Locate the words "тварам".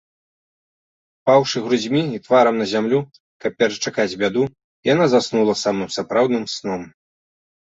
2.25-2.55